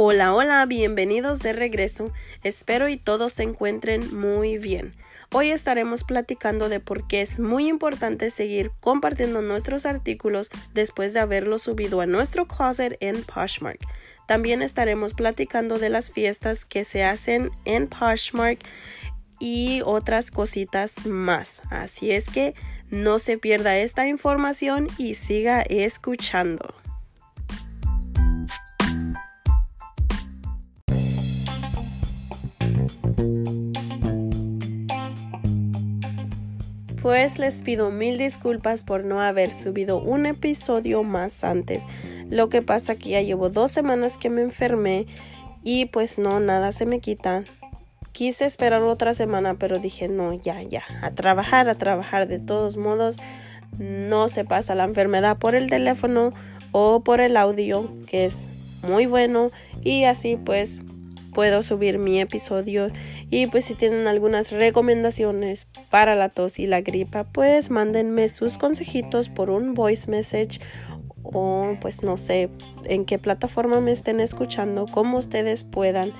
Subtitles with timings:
[0.00, 2.12] Hola, hola, bienvenidos de regreso.
[2.44, 4.94] Espero y todos se encuentren muy bien.
[5.34, 11.18] Hoy estaremos platicando de por qué es muy importante seguir compartiendo nuestros artículos después de
[11.18, 13.80] haberlos subido a nuestro closet en Poshmark.
[14.28, 18.60] También estaremos platicando de las fiestas que se hacen en Poshmark
[19.40, 21.60] y otras cositas más.
[21.70, 22.54] Así es que
[22.88, 26.72] no se pierda esta información y siga escuchando.
[37.08, 41.84] Pues les pido mil disculpas por no haber subido un episodio más antes.
[42.28, 45.06] Lo que pasa que ya llevo dos semanas que me enfermé
[45.62, 47.44] y pues no, nada se me quita.
[48.12, 52.28] Quise esperar otra semana, pero dije no, ya, ya, a trabajar, a trabajar.
[52.28, 53.16] De todos modos,
[53.78, 56.32] no se pasa la enfermedad por el teléfono
[56.72, 58.48] o por el audio, que es
[58.82, 59.50] muy bueno.
[59.82, 60.80] Y así pues
[61.38, 62.88] puedo subir mi episodio.
[63.30, 68.58] Y pues si tienen algunas recomendaciones para la tos y la gripa pues mándenme sus
[68.58, 70.58] consejitos por un voice message
[71.22, 72.48] o pues no sé
[72.86, 76.12] en qué plataforma me estén escuchando como ustedes puedan.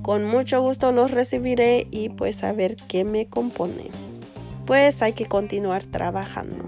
[0.00, 3.90] Con mucho gusto los recibiré y pues a ver qué me compone
[4.64, 6.64] pues hay que continuar trabajando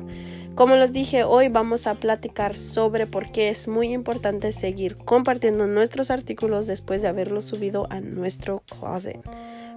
[0.55, 5.66] como les dije, hoy vamos a platicar sobre por qué es muy importante seguir compartiendo
[5.66, 9.20] nuestros artículos después de haberlos subido a nuestro closet.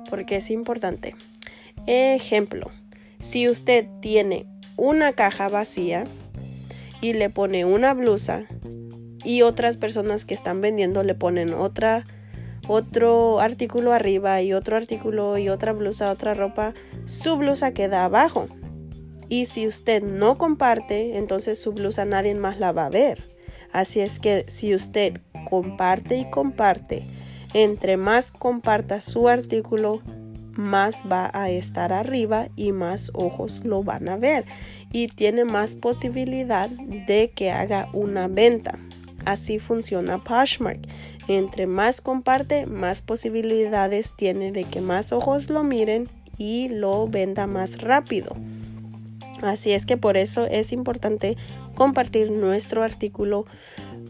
[0.10, 1.16] Porque es importante.
[1.88, 2.70] Ejemplo,
[3.20, 6.04] si usted tiene una caja vacía
[7.02, 8.44] y le pone una blusa
[9.24, 15.50] y otras personas que están vendiendo le ponen otro artículo arriba y otro artículo y
[15.50, 16.74] otra blusa, otra ropa,
[17.06, 18.48] su blusa queda abajo.
[19.30, 23.22] Y si usted no comparte, entonces su blusa nadie más la va a ver.
[23.72, 27.04] Así es que si usted comparte y comparte,
[27.54, 30.02] entre más comparta su artículo,
[30.58, 34.46] más va a estar arriba y más ojos lo van a ver
[34.92, 38.80] y tiene más posibilidad de que haga una venta.
[39.26, 40.80] Así funciona Poshmark.
[41.28, 46.08] Entre más comparte, más posibilidades tiene de que más ojos lo miren
[46.38, 48.36] y lo venda más rápido.
[49.42, 51.38] Así es que por eso es importante
[51.76, 53.46] compartir nuestro artículo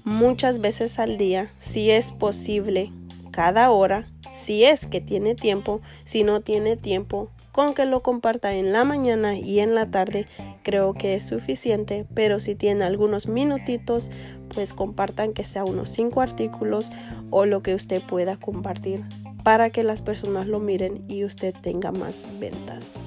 [0.06, 2.92] muchas veces al día, si es posible,
[3.32, 8.54] cada hora, si es que tiene tiempo, si no tiene tiempo, con que lo comparta
[8.54, 10.28] en la mañana y en la tarde
[10.64, 14.12] creo que es suficiente, pero si tiene algunos minutitos,
[14.54, 16.92] pues compartan que sea unos cinco artículos
[17.32, 19.04] o lo que usted pueda compartir
[19.44, 23.00] para que las personas lo miren y usted tenga más ventas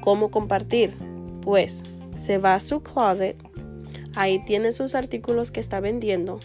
[0.00, 0.94] cómo compartir.
[1.42, 1.82] Pues
[2.16, 3.36] se va a su closet,
[4.14, 6.40] ahí tiene sus artículos que está vendiendo.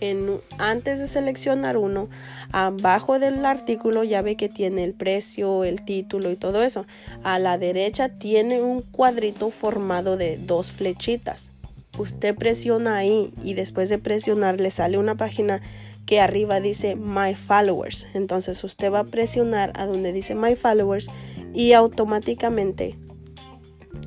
[0.00, 2.08] En, antes de seleccionar uno,
[2.52, 6.86] abajo del artículo ya ve que tiene el precio, el título y todo eso.
[7.22, 11.50] A la derecha tiene un cuadrito formado de dos flechitas.
[11.98, 15.60] Usted presiona ahí y después de presionar le sale una página
[16.06, 18.06] que arriba dice My Followers.
[18.14, 21.10] Entonces usted va a presionar a donde dice My Followers
[21.52, 22.96] y automáticamente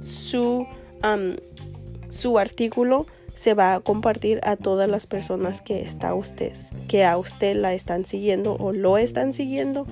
[0.01, 0.65] su,
[2.09, 6.53] su artículo se va a compartir a todas las personas que está usted,
[6.87, 9.87] que a usted la están siguiendo o lo están siguiendo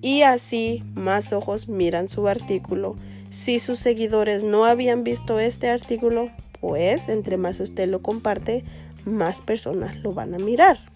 [0.00, 2.96] y así más ojos miran su artículo.
[3.30, 8.64] Si sus seguidores no habían visto este artículo, pues entre más usted lo comparte,
[9.04, 10.91] más personas lo van a mirar.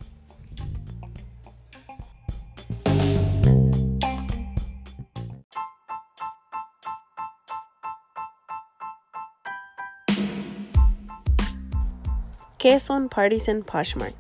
[12.59, 14.15] ¿Qué son parties en Poshmark?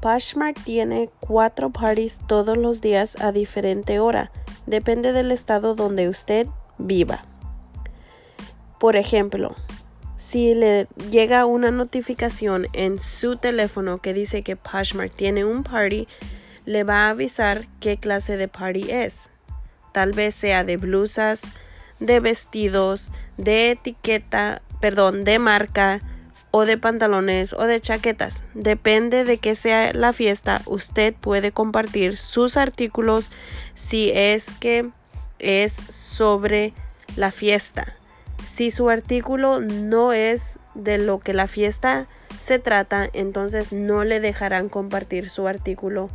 [0.00, 4.30] Poshmark tiene cuatro parties todos los días a diferente hora.
[4.66, 6.46] Depende del estado donde usted
[6.78, 7.24] viva.
[8.78, 9.56] Por ejemplo,
[10.16, 16.06] si le llega una notificación en su teléfono que dice que Poshmark tiene un party,
[16.64, 19.28] le va a avisar qué clase de party es.
[19.92, 21.42] Tal vez sea de blusas,
[21.98, 26.00] de vestidos, de etiqueta, perdón, de marca,
[26.52, 28.44] o de pantalones o de chaquetas.
[28.54, 33.32] Depende de que sea la fiesta, usted puede compartir sus artículos
[33.74, 34.88] si es que
[35.40, 36.72] es sobre
[37.16, 37.94] la fiesta.
[38.46, 42.06] Si su artículo no es de lo que la fiesta
[42.40, 46.10] se trata, entonces no le dejarán compartir su artículo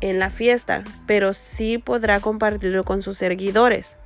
[0.00, 3.96] en la fiesta, pero sí podrá compartirlo con sus seguidores.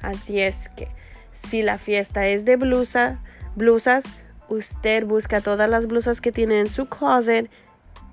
[0.00, 0.88] Así es que
[1.32, 3.20] si la fiesta es de blusa,
[3.54, 4.04] blusas,
[4.52, 7.50] usted busca todas las blusas que tiene en su closet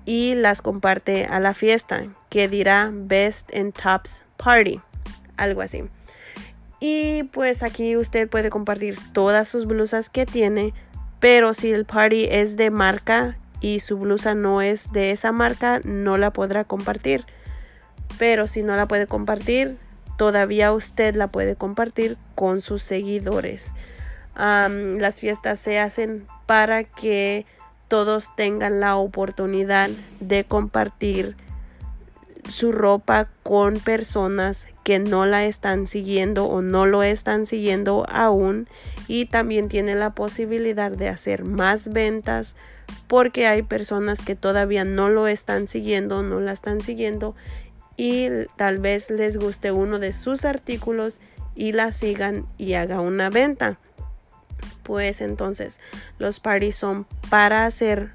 [0.06, 4.80] y las comparte a la fiesta que dirá Best in Tops Party,
[5.36, 5.84] algo así.
[6.80, 10.72] Y pues aquí usted puede compartir todas sus blusas que tiene,
[11.20, 15.80] pero si el party es de marca y su blusa no es de esa marca,
[15.84, 17.26] no la podrá compartir.
[18.18, 19.76] Pero si no la puede compartir,
[20.16, 23.74] todavía usted la puede compartir con sus seguidores.
[24.34, 27.46] Las fiestas se hacen para que
[27.88, 29.90] todos tengan la oportunidad
[30.20, 31.36] de compartir
[32.48, 38.66] su ropa con personas que no la están siguiendo o no lo están siguiendo aún
[39.08, 42.54] y también tiene la posibilidad de hacer más ventas
[43.06, 47.34] porque hay personas que todavía no lo están siguiendo, no la están siguiendo
[47.96, 51.18] y tal vez les guste uno de sus artículos
[51.54, 53.78] y la sigan y haga una venta.
[54.90, 55.78] Pues entonces
[56.18, 58.10] los parties son para hacer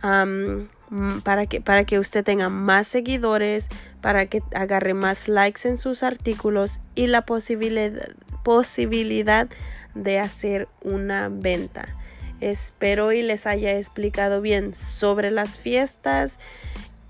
[0.00, 3.68] para que, para que usted tenga más seguidores,
[4.00, 8.08] para que agarre más likes en sus artículos y la posibilidad,
[8.44, 9.46] posibilidad
[9.94, 11.94] de hacer una venta.
[12.40, 16.38] Espero y les haya explicado bien sobre las fiestas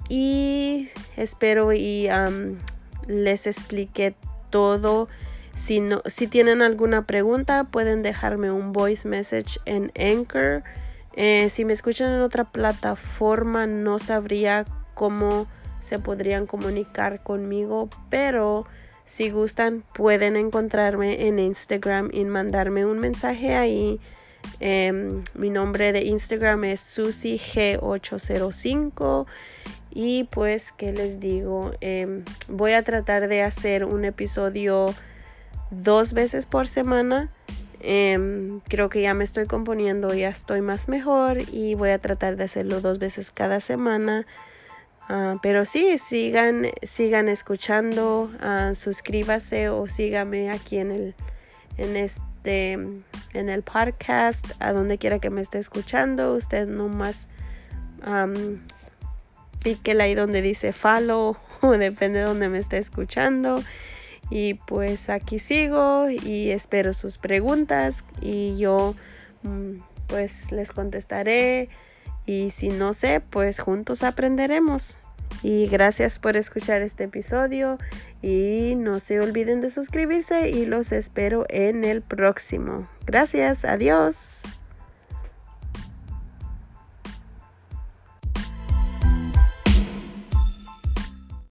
[0.08, 2.08] y espero y
[3.06, 4.16] les expliqué
[4.50, 5.08] todo.
[5.56, 10.62] Si, tienen alguna pregunta pueden dejarme un voice message en Anchor.
[11.14, 14.64] Eh, si me escuchan en otra plataforma no sabría
[14.94, 15.48] cómo
[15.80, 18.66] se podrían comunicar conmigo, pero
[19.04, 24.00] si gustan pueden encontrarme en Instagram y mandarme un mensaje ahí
[24.60, 29.26] Em, mi nombre de Instagram es susig805
[29.90, 34.94] y pues que les digo em, voy a tratar de hacer un episodio
[35.70, 37.30] dos veces por semana
[37.80, 42.36] em, creo que ya me estoy componiendo ya estoy más mejor y voy a tratar
[42.36, 44.26] de hacerlo dos veces cada semana
[45.08, 51.14] ah, pero sí, sigan, sigan escuchando, uh, suscríbase o sígame aquí en el
[51.78, 52.72] en este
[53.32, 56.34] en el podcast, a donde quiera que me esté escuchando.
[56.34, 57.28] Usted nomás
[58.06, 58.58] um,
[59.62, 63.62] píquela ahí donde dice follow, o depende de donde me esté escuchando.
[64.30, 68.94] Y pues aquí sigo y espero sus preguntas y yo
[69.42, 69.78] mm,
[70.08, 71.68] pues les contestaré.
[72.26, 74.98] Y si no sé, pues juntos aprenderemos.
[75.42, 77.78] Y gracias por escuchar este episodio
[78.22, 82.88] y no se olviden de suscribirse y los espero en el próximo.
[83.04, 84.42] Gracias, adiós.